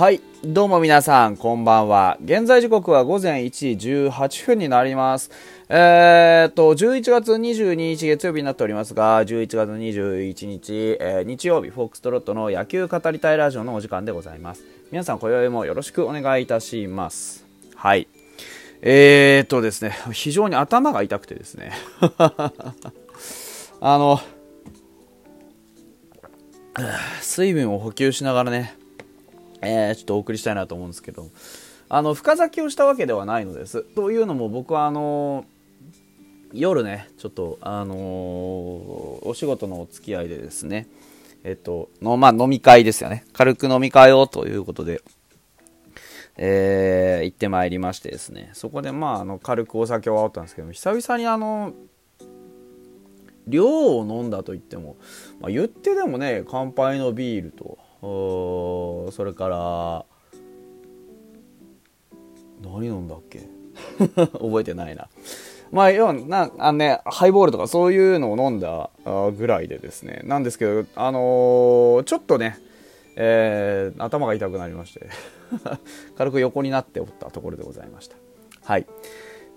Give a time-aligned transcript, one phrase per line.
[0.00, 0.22] はい。
[0.42, 2.16] どうも皆さん、こんばんは。
[2.24, 5.30] 現在時刻は午前1時18分になります。
[5.68, 14.64] えーっと、11月22日月曜日になっておりますが、11月21日、えー日曜日、フォークストロットの野球語りたいラジオのお時間でございます。
[14.90, 17.44] 皆さん、今宵もよろしくお願いいたします。
[17.74, 18.08] はい。
[18.80, 21.72] えーっとですね、非常に頭が痛くてですね。
[23.82, 24.18] あの、
[27.20, 28.79] 水分を補給しながらね、
[29.62, 31.28] えーちょっとお送りしたいなと思うんですけど、
[31.88, 33.82] あの、深酒をしたわけではないのです。
[33.82, 35.44] というのも僕はあの、
[36.52, 40.88] 夜ね、ちょっと、あのお仕事のお付き合いでですね、
[41.44, 43.24] えっと、の、まあ、飲み会ですよね。
[43.32, 45.02] 軽く飲み会をということで、
[46.36, 51.74] えー行ってまいりましてですね、そこでまあ、あの、軽くお酒を煽ったんですけど、久々にあの、
[53.50, 54.96] 量を飲んだと言っても、
[55.40, 60.04] まあ、言ってでもね乾杯のビールとそれから
[62.62, 63.48] 何飲んだっけ？
[64.16, 65.08] 覚えてないな。
[65.70, 68.90] まあ要はなあのねハイボールとかそういうのを飲んだ
[69.36, 70.20] ぐらいでですね。
[70.24, 72.58] なんですけどあのーちょっとね
[73.16, 75.06] えー頭が痛くなりまして
[76.18, 78.16] 軽く横になっておったところでございました。
[78.64, 78.86] はい。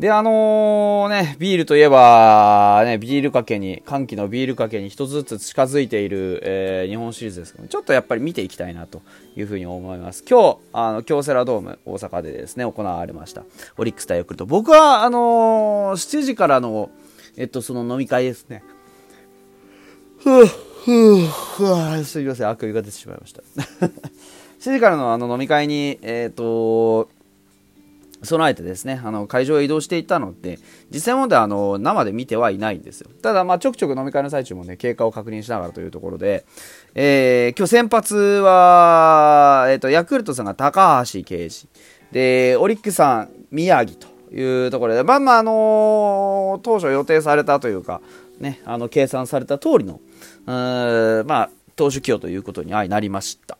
[0.00, 9.02] で、あのね、ビールといえば、ね、ビールかけに、歓喜のビールかけに一つずつ近づいている、えー日本シリーズですけど、ちょっとやっぱり見ていきたいなと
[9.36, 10.24] いうふうに思います。
[10.26, 13.44] 今日、あの、京セラドーム、大阪でですね、行われました。
[13.76, 14.46] オリックス対ヤクルト。
[14.46, 16.88] 僕は、あのー7時からの、
[17.36, 18.62] えっと、その飲み会ですね。
[20.20, 23.42] ふぅ、ふぅ、ふぅ、すいません、あくびが出てしまいました。
[24.60, 27.10] 7時からのあの飲み会に、えっ、と、
[28.22, 30.58] 備えてですね、あの、会場へ移動していたので、
[30.90, 33.10] 実際問題はあの、生で見てはいないんですよ。
[33.22, 36.44] ただ、まあ、ちょくちょく飲み会の最中もね、経過を確認しながらというところで、
[36.94, 41.68] えー、今日先発は、えっ、と、ヤクルトさんが高橋奎二。
[42.12, 48.00] で、オリックスさん、宮城というところで、まあまあ、あの当初予定されたというか、
[48.38, 50.00] ね、あの、計算された通りの、
[50.46, 53.58] うーまあ、投手起用ということにはなりました。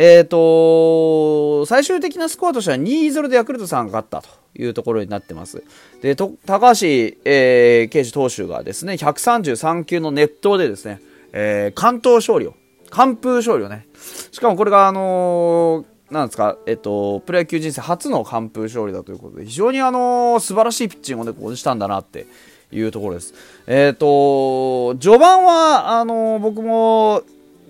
[0.00, 5.64] えー、と最終的なスコアとしては2-0でヤクルトさんが勝ったというところになってます。
[6.00, 6.36] で、高
[6.76, 6.86] 橋、
[7.24, 11.00] えー、刑事投手がですね、133球の熱投でですね、
[11.32, 12.54] えー、関東勝利を、
[12.90, 13.88] 完封勝利をね、
[14.30, 22.26] しかもこれがあのーなんですか、えっと、プロ野球人生初の完封勝利だということで、非常にあの素晴らしいピッチングをね、こうしたんだなって
[22.72, 23.34] いうところです。
[23.66, 27.22] えっ、と、序盤は、あの僕も、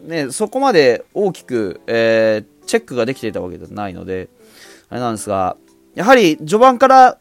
[0.09, 4.29] ね、そこまで大きく、えーチェックができていたわけではないので、
[4.91, 5.57] あれなんですが、
[5.95, 7.19] やはり序盤から、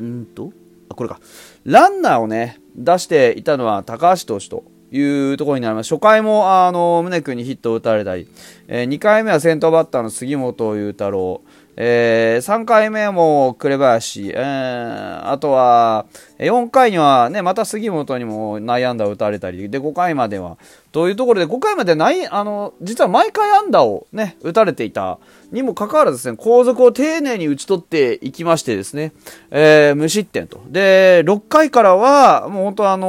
[0.00, 0.52] うんと、
[0.88, 1.20] あ、これか。
[1.64, 5.94] ランナーをね、出していたのは高橋投手というところになります。
[5.94, 8.26] 初回も、あの、宗君にヒットを打たれたり、
[8.68, 11.42] え2回目は先頭バッターの杉本裕太郎、
[11.76, 16.06] え3回目も紅林、えーあとは、
[16.38, 20.58] 4回にはね、また杉本にも内野安打を打たれたり、で、5回までは、
[20.90, 25.18] というところで、5回までない、あの、実は毎回安打をね、打たれていた。
[25.50, 29.12] にもかかわらずですね、後続を丁寧に打ち取っていきましてですね、
[29.50, 30.60] えー無失点と。
[30.68, 33.06] で、6回からは、もう本当あの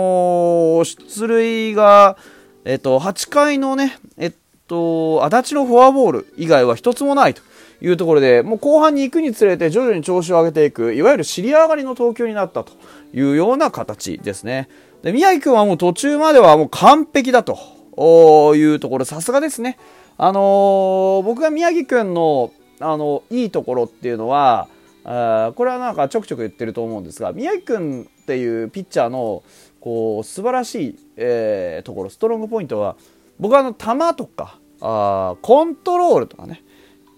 [0.81, 2.17] ー出塁が、
[2.63, 4.33] えっと、8回のね、えっ
[4.67, 7.41] と、足立のフォアボール以外は一つもないと。
[7.83, 12.71] いうところで、もう後半に行くにつれて徐々に調子を上げていく、いわゆる尻上がりの投球になったと
[13.13, 14.69] いうような形ですね。
[15.03, 19.77] で、宮城君はもう途中まではもう完璧だというところ、さすがですね。
[20.17, 24.69] あのー僕が宮城君の、あの、いいところっていうのは、
[25.03, 29.43] あこれはなんかちょくちょく言ってると思うんですが、宮城君っていうピッチャーの、
[29.81, 32.95] こう、素晴らしい、えーところ、ストロングポイントは、
[33.39, 36.63] 僕はあの、球とか、あコントロールとかね、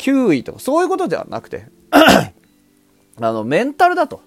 [0.06, 2.32] 球威とか、そういうことではなくて、 あ
[3.20, 4.22] の、メンタルだと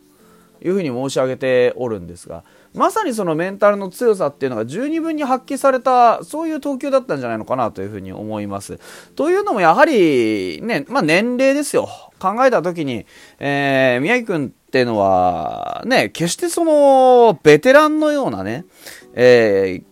[0.60, 2.42] いうふうに申し上げておるんですが、
[2.74, 8.80] まさにそのメンタルの強さっていうのが十二分に発揮された、そういう投球だったんじゃないのかなというふうに思います。
[9.14, 11.88] というのもやはり、ね、まあ年齢ですよ。
[12.18, 13.06] 考えたときに、
[13.38, 18.64] えー、宮城君っていうのは、ね、決してその、ベテランのようなね、
[19.14, 19.88] えー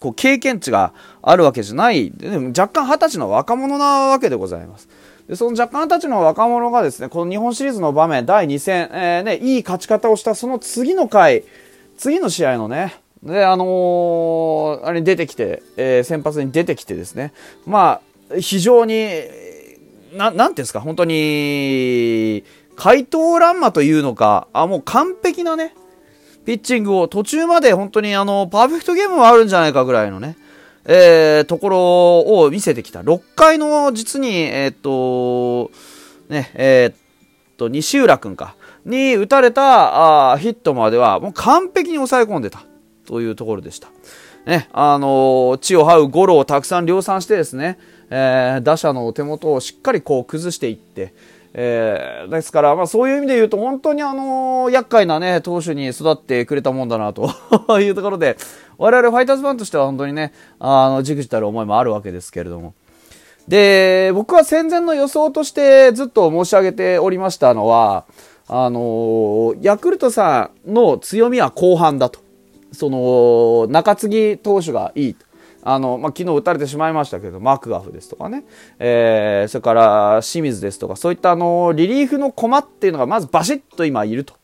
[0.00, 4.88] こう経験値があるわけじゃない、でも若干二十歳の若者なわけでございます。
[5.28, 11.44] でその若干二十歳の若者がですね、この日本シリーズの場面、第2戦、えーね、いい勝ち方をしたその次の回、
[11.98, 17.34] 次の試合のね、で、あのーあれに出てきて、えー先発に出てきてですね、
[17.66, 19.20] まあ、非常に、
[20.16, 22.42] ななんていうんですか、本当に、
[22.76, 25.74] 怪盗乱魔というのか、あ、もう完璧なね、
[26.46, 30.38] ピッチングを途中まで本当にあの、パーフェクトゲームもあるんじゃないかぐらいのね、
[30.90, 33.02] えー、ところを見せてきた。
[33.02, 35.70] 6回の実に、えー、っと、
[36.32, 36.94] ね、えー、っ
[37.58, 38.56] と、西浦くんか、
[38.86, 42.64] に打たれたあヒットまでは、もう完璧に抑え込んでた
[43.06, 43.88] というところでした。
[44.46, 51.12] ね、あのー、地を這うゴロをたくさん量産してですね、えー、打者の手元をしっかりこう崩していって、
[51.54, 57.30] えー、ですから、まあ、そういう意味で言うと、本当にあのー、厄介なね、投手に育ってくれたもんだな、と
[57.80, 58.36] いうところで、
[58.76, 62.74] 我々ファイターズファンとしては本当にね、あの、じくじたる思いもあるわけですけれども。
[63.48, 68.04] で、僕は戦前の予想としてずっと申し上げておりましたのは、
[68.46, 72.20] あのー、ヤクルトさんの強みは後半だと。
[72.72, 75.27] その、中継ぎ投手がいいと。
[75.62, 78.44] あの、まあ、昨日打たれてしまいましたけど、マクガフですとかね、
[78.78, 84.34] えー、それから清水ですとか、そういったあの、リリーフの駒っていうのがまずバシッと今いると。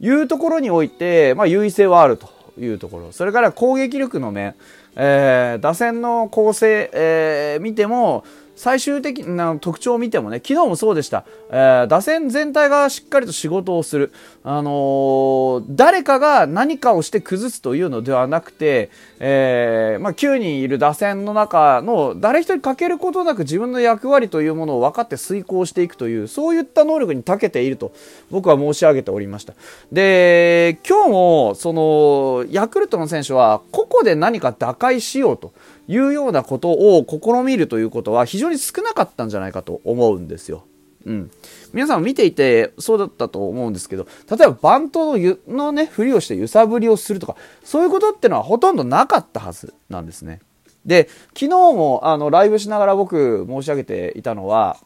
[0.00, 2.28] いうところにおいて、まあ、優位性はあると
[2.58, 3.12] いうところ。
[3.12, 4.54] それから攻撃力の面、
[4.96, 8.24] えー、打線の構成、えー、見ても、
[8.58, 11.24] 最終的な特徴を見てもね、昨日もそうでした。
[11.50, 14.12] えー、打線全体がしっかりと仕事をする。
[14.42, 18.90] あのー、誰かが何かをして崩すというのではなくて、
[19.20, 27.92] えー、まあ、9人いる打線の中の誰一人欠けることなく自分の役割というものを分かって遂行していくという、そういった能力に長けていると
[28.30, 29.54] 僕は申し上げておりました。
[29.92, 35.52] で、今日も、その、ヤクルトの選手は個々で何か打開しようと。
[35.88, 40.64] いうようなことを試みるということは非常に少なかったんじゃないかと思うんですよ。
[41.06, 41.30] うん。
[41.72, 50.40] 皆さん見ていてそうだったと思うんですけど、例えばバントののね、ふりをして揺さぶりをするとか、そういうことってのはほとんどなかったはずなんですね。
[50.84, 54.76] で、昨日もあのライブしながら僕申し上げていたのは、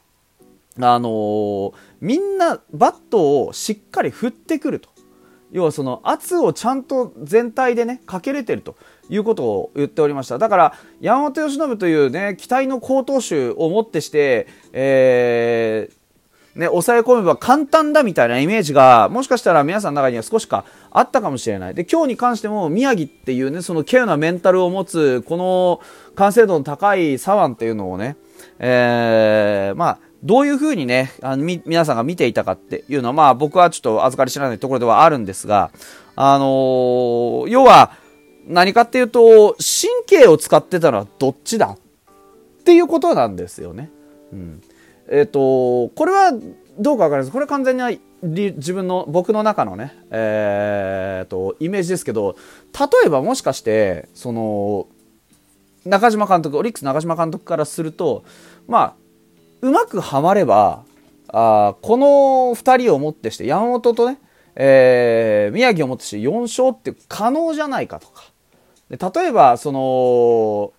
[0.79, 4.89] あのー、みんなバットをしっかり振ってくると。
[5.51, 8.77] 要はその圧をちゃんと全体でね、かけれてると。
[9.09, 10.39] いうことを言っておりました。
[10.39, 16.03] だから、山本由伸というね、期待の好投手をもってして、えー、
[16.61, 21.75] ね、抑え込めば簡単だみたいなイメージが、もしかしたら皆さんの中には少しかあったかもしれない。
[21.75, 25.81] で、今日に関しても宮城っていうね、その稀有なメンタルを持つ、この
[26.15, 28.17] 完成度の高い左腕っていうのをね、
[28.59, 35.71] えー、まあ、どういうふうにね、あの、み、皆さんが見ていたかっていうのは、まあ僕はちょっと預かり知らないところではあるんですが、
[36.15, 37.97] あのー、要は、
[38.47, 43.91] 何かっていうと、神経を使ってたのはどっちだっていうことなんですよね。
[44.33, 44.63] うん。
[45.09, 46.33] えっ、ー、と、これは
[46.79, 47.33] どうかわかります。
[47.33, 52.37] これ完全に自分の、僕の中のね、えー、と、イメージですけど、
[52.79, 54.87] 例えばもしかして、その、
[55.85, 58.25] 中島監督、オリックス中島監督からすると、
[58.69, 58.95] まあ、
[59.61, 60.85] うまくはまれば、
[61.35, 62.07] あこの
[62.55, 64.19] 2人をもってして、山本とね、
[64.55, 68.25] えー、宮城をもってして4勝って可能じゃないかとか、
[68.91, 70.73] で例えば、その、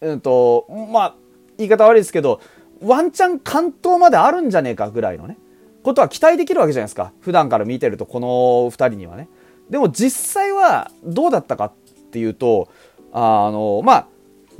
[0.00, 1.14] うんと、まあ、
[1.58, 2.40] 言い方悪いですけど、
[2.80, 5.38] ワンチャン関東まであるんじゃねえかぐらいのね、
[5.82, 7.12] ことは期待できるわけじゃないですか。
[7.20, 9.28] 普段から見てると、この二人にはね。
[9.70, 11.72] でも実際はどうだったかっ
[12.10, 12.68] ていうと、
[13.12, 14.06] あの、まあ、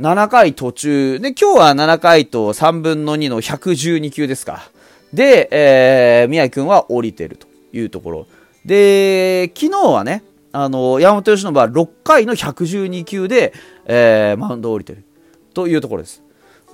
[0.01, 4.71] 7回途中、で、今日は7回と3分の2の112球ですか。
[5.13, 8.27] で、えー、宮城くんは降りてるというところ。
[8.65, 13.53] で、昨日はね、あの、山本由伸は6回の112球で、
[13.87, 15.05] えー、マウンドを降りてる。
[15.55, 16.23] というところです。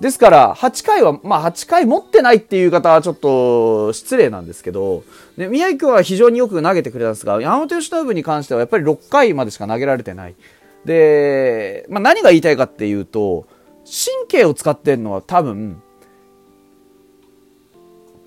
[0.00, 5.04] ですから、8回は、まあ、8回持ってないっていう方はちょっと失礼なんですけど、
[5.37, 10.37] ね、宮城君は非常によく投げてくれたんですが、山本由伸に関してはやっぱり6回までしか投げられてない。
[10.85, 13.47] で、まあ、何が言いたいかっていうと、
[13.85, 15.83] 神経を使ってるのは多分、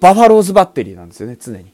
[0.01, 1.71] バファローズバッテリーなんですよね、常に。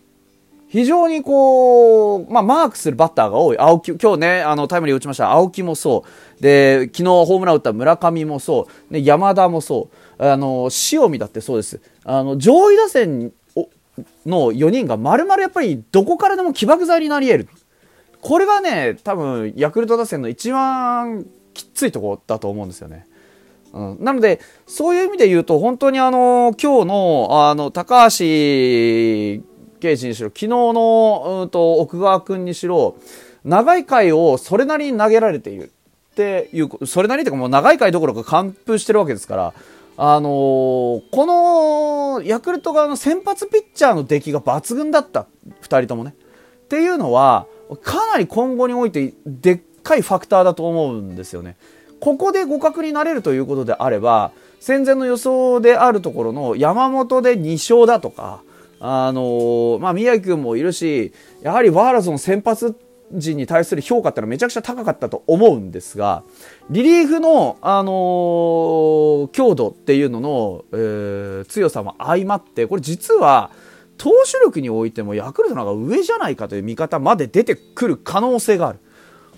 [0.77, 3.57] 非常にこう、まあ、マークするバッターが多い。
[3.57, 6.05] 青木、今日ね、あの、タイムリー打ちました青木もそ
[6.38, 6.39] う。
[6.39, 8.93] で、昨日ホームラン打った村上もそう。
[8.93, 10.24] ね、山田もそう。
[10.24, 11.81] あの、塩見だってそうです。
[12.03, 13.34] あの、上位打線
[14.27, 17.50] の4人が丸々やっぱりどこからでも起爆剤になり得る。
[18.22, 23.07] これがね、多分、ヤクルト打線の一番きついとこだと思うんですよね。
[23.74, 29.48] うん、なので、そういう意味で言うと、本当にあの、今日の、あの、高橋
[29.79, 32.96] 刑事にしろ、昨日の、うんと、奥川君にしろ、
[33.43, 35.72] 長い回をそれなりに投げられている
[36.12, 39.53] っていう、それなりっていうかもう長い回どころか完封してるわけですから、
[40.00, 45.27] あのー、このヤクルト側の先発ピッチャーの出来が抜群だった、
[45.62, 46.15] 2人ともね。
[46.65, 47.48] っていうのは、
[47.81, 51.57] かなり今後においてでっかいファクターだと思うんですよね。
[52.00, 58.41] ここで互角になれるということであれば、戦前の予想であるところの山本で2勝だとか、
[58.79, 62.75] あのー、まあ、宮城君もいるし、やはりワーラズの先発
[63.13, 66.24] 陣に対する評価ってのはめちゃくちゃ高かったと思うんですが、
[66.69, 73.51] リリーフの、あのー、強度っていうのの、えー、強さも相まって、これ実は、
[73.98, 78.79] 投手力においてもヤクルトの方が上じゃないかという見方まで出てくる可能性がある。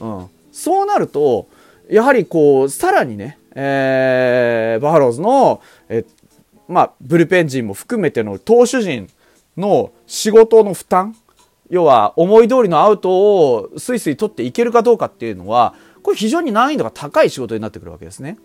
[0.02, 0.28] うん。
[0.52, 1.48] そうなると、
[1.90, 6.06] やはりこう、さらにね、えー、バファローズの、え
[6.68, 9.10] まあ、ブルペン陣も含めての投手陣
[9.60, 11.16] の仕事の負担、
[11.70, 18.38] 要は思い通りのアウトをスイスイ取っていけるかどうかっていうのは、これ非常に難易度が高い仕事になってくるわけですね。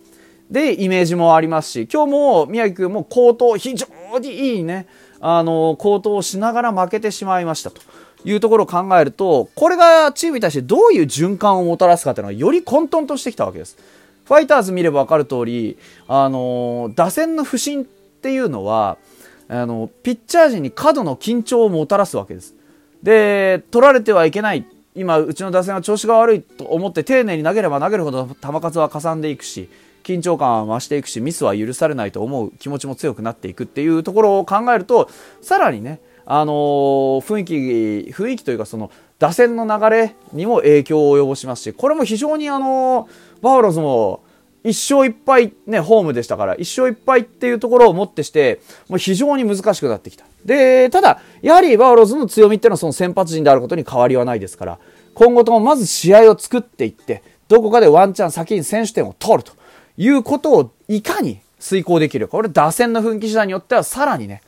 [0.51, 3.87] で、イメージもありますし、今日も宮城君も高騰、非常
[4.21, 4.87] にいいね、
[5.21, 7.81] あの、高騰をしながら負けてしまいましたと
[8.25, 13.79] いうところを考えると、これがチームに対してどういう循環をもたらすかというのはより混沌としてきたわけです。
[14.27, 15.79] ファイターズ見れば分かる通り、
[16.09, 18.99] あの、打線の不振っていうのは、
[19.49, 22.55] あの、ピッチャー陣に過度の緊張をもたらすわけです。
[23.03, 24.65] で、取られてはいけない。
[24.95, 29.69] 今、うちの打線は調子が悪いと思って丁寧に投げれば投げるほど球数はかさんでいくし、
[30.05, 35.11] 緊張感は増していくし、ミスは許されないと思う気持ちも強くなっていくっていうところを考えると、
[35.43, 44.23] さらにね、あのー、雰囲気、雰囲気というかその、打線の流れにも影響を及ぼしますし、これも非常にあのー、バファローズも、
[44.65, 50.25] 1勝1敗ね、ホームでしたから、1勝1敗っていうところをもってして、もう非常に難しくなってきた。
[50.45, 54.79] で、ただ、やはりバファローズの強みっていうのはその先発陣であることに変わりはないですから、
[55.15, 59.53] 今後ともまず試合を作っていって、どこかでワンチャン先に選手点を取ると。
[59.97, 62.33] いうことをいかに遂行できるか。
[62.33, 64.43] これ打線の奮起次第によってはさらにね、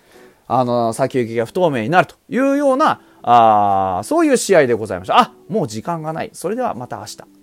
[0.48, 5.18] あの、先行きが不透明になるというような、あそういう試合でございました。
[5.18, 6.30] あ、もう時間がない。
[6.32, 7.35] それではまた明日。